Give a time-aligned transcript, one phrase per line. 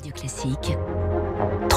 [0.00, 1.09] Radio Classique.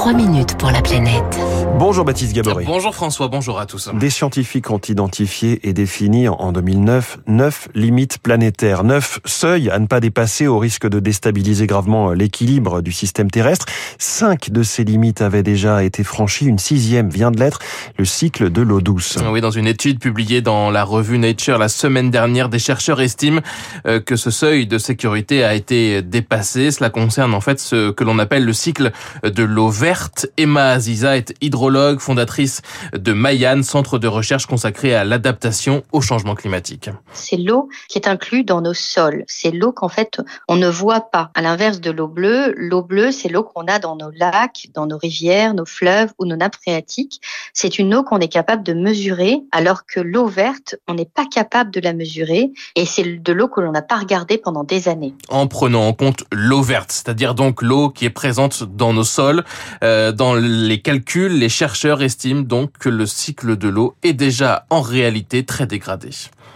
[0.04, 1.40] 3 minutes pour la planète.
[1.78, 2.66] Bonjour Baptiste Gabory.
[2.66, 3.88] Bonjour François, bonjour à tous.
[3.94, 9.86] Des scientifiques ont identifié et défini en 2009 neuf limites planétaires, neuf seuils à ne
[9.86, 13.64] pas dépasser au risque de déstabiliser gravement l'équilibre du système terrestre.
[13.98, 17.60] Cinq de ces limites avaient déjà été franchies, une sixième vient de l'être,
[17.96, 19.16] le cycle de l'eau douce.
[19.30, 23.40] Oui, dans une étude publiée dans la revue Nature la semaine dernière, des chercheurs estiment
[23.86, 26.70] euh, que ce seuil de sécurité a été dépassé.
[26.72, 28.92] Cela concerne en fait ce que l'on appelle le cycle
[29.22, 29.93] de l'eau verte.
[30.36, 32.62] Emma Aziza est hydrologue, fondatrice
[32.92, 36.90] de Mayan, centre de recherche consacré à l'adaptation au changement climatique.
[37.12, 39.24] C'est l'eau qui est inclue dans nos sols.
[39.26, 41.30] C'est l'eau qu'en fait on ne voit pas.
[41.34, 44.86] À l'inverse de l'eau bleue, l'eau bleue c'est l'eau qu'on a dans nos lacs, dans
[44.86, 47.20] nos rivières, nos fleuves ou nos nappes phréatiques.
[47.52, 51.26] C'est une eau qu'on est capable de mesurer, alors que l'eau verte, on n'est pas
[51.26, 54.88] capable de la mesurer, et c'est de l'eau que l'on n'a pas regardée pendant des
[54.88, 55.14] années.
[55.28, 59.44] En prenant en compte l'eau verte, c'est-à-dire donc l'eau qui est présente dans nos sols,
[59.84, 64.66] euh, dans les calculs, les chercheurs estiment donc que le cycle de l'eau est déjà
[64.70, 66.10] en réalité très dégradé.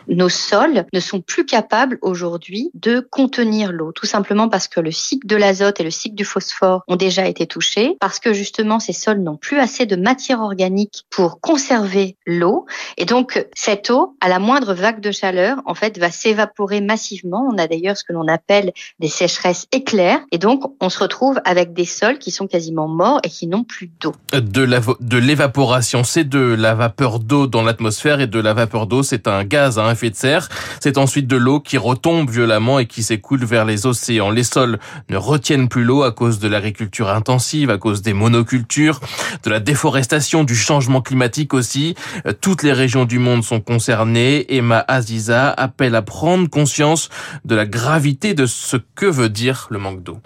[0.09, 4.91] Nos sols ne sont plus capables aujourd'hui de contenir l'eau, tout simplement parce que le
[4.91, 8.81] cycle de l'azote et le cycle du phosphore ont déjà été touchés, parce que justement
[8.81, 12.65] ces sols n'ont plus assez de matière organique pour conserver l'eau,
[12.97, 17.47] et donc cette eau, à la moindre vague de chaleur, en fait, va s'évaporer massivement.
[17.53, 21.39] On a d'ailleurs ce que l'on appelle des sécheresses éclairs, et donc on se retrouve
[21.45, 24.15] avec des sols qui sont quasiment morts et qui n'ont plus d'eau.
[24.33, 29.29] De l'évaporation, c'est de la vapeur d'eau dans l'atmosphère, et de la vapeur d'eau, c'est
[29.29, 30.49] un gaz à effet de serre.
[30.81, 34.31] C'est ensuite de l'eau qui retombe violemment et qui s'écoule vers les océans.
[34.31, 39.01] Les sols ne retiennent plus l'eau à cause de l'agriculture intensive, à cause des monocultures,
[39.43, 41.95] de la déforestation, du changement climatique aussi.
[42.27, 44.55] Euh, toutes les régions du monde sont concernées.
[44.55, 47.09] Emma Aziza appelle à prendre conscience
[47.45, 50.19] de la gravité de ce que veut dire le manque d'eau.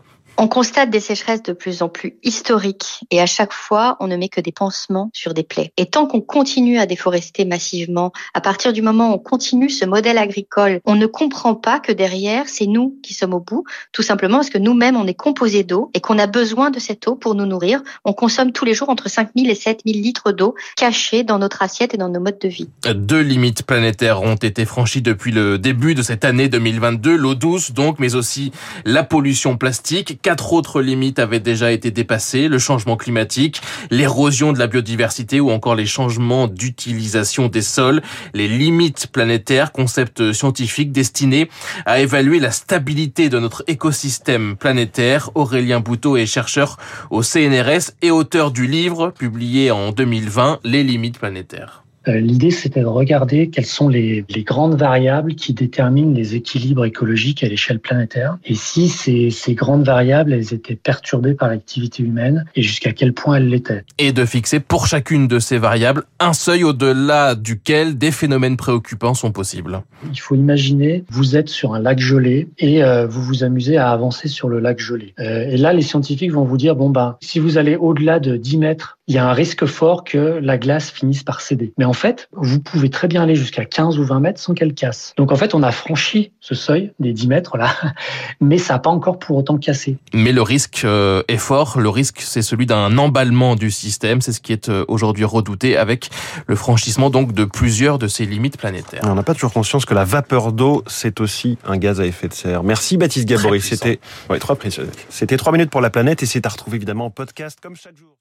[0.42, 4.16] On constate des sécheresses de plus en plus historiques et à chaque fois, on ne
[4.16, 5.72] met que des pansements sur des plaies.
[5.76, 9.84] Et tant qu'on continue à déforester massivement, à partir du moment où on continue ce
[9.84, 14.02] modèle agricole, on ne comprend pas que derrière, c'est nous qui sommes au bout, tout
[14.02, 17.14] simplement parce que nous-mêmes, on est composé d'eau et qu'on a besoin de cette eau
[17.14, 17.80] pour nous nourrir.
[18.04, 21.94] On consomme tous les jours entre 5000 et 7000 litres d'eau cachés dans notre assiette
[21.94, 22.68] et dans nos modes de vie.
[22.92, 27.70] Deux limites planétaires ont été franchies depuis le début de cette année 2022, l'eau douce
[27.70, 28.50] donc, mais aussi
[28.84, 33.60] la pollution plastique Quatre autres limites avaient déjà été dépassées, le changement climatique,
[33.90, 38.00] l'érosion de la biodiversité ou encore les changements d'utilisation des sols,
[38.32, 41.50] les limites planétaires, concept scientifique destiné
[41.84, 45.28] à évaluer la stabilité de notre écosystème planétaire.
[45.34, 46.78] Aurélien Bouteau est chercheur
[47.10, 51.81] au CNRS et auteur du livre publié en 2020, Les limites planétaires.
[52.08, 56.84] Euh, l'idée, c'était de regarder quelles sont les, les, grandes variables qui déterminent les équilibres
[56.84, 62.02] écologiques à l'échelle planétaire et si ces, ces, grandes variables, elles étaient perturbées par l'activité
[62.02, 63.84] humaine et jusqu'à quel point elles l'étaient.
[63.98, 69.14] Et de fixer pour chacune de ces variables un seuil au-delà duquel des phénomènes préoccupants
[69.14, 69.82] sont possibles.
[70.10, 73.90] Il faut imaginer, vous êtes sur un lac gelé et euh, vous vous amusez à
[73.90, 75.14] avancer sur le lac gelé.
[75.18, 78.36] Euh, et là, les scientifiques vont vous dire, bon ben, si vous allez au-delà de
[78.36, 81.72] 10 mètres, il y a un risque fort que la glace finisse par céder.
[81.76, 84.74] Mais en fait, vous pouvez très bien aller jusqu'à 15 ou 20 mètres sans qu'elle
[84.74, 85.12] casse.
[85.16, 87.74] Donc en fait, on a franchi ce seuil des 10 mètres là,
[88.40, 89.96] mais ça n'a pas encore pour autant cassé.
[90.14, 91.80] Mais le risque euh, est fort.
[91.80, 94.20] Le risque, c'est celui d'un emballement du système.
[94.20, 96.08] C'est ce qui est euh, aujourd'hui redouté avec
[96.46, 99.02] le franchissement donc de plusieurs de ces limites planétaires.
[99.04, 102.28] On n'a pas toujours conscience que la vapeur d'eau, c'est aussi un gaz à effet
[102.28, 102.62] de serre.
[102.62, 103.60] Merci Baptiste Gabory.
[103.60, 103.98] C'était
[104.30, 107.96] ouais, trois minutes pour la planète et c'est à retrouver évidemment en podcast comme chaque
[107.96, 108.16] jour.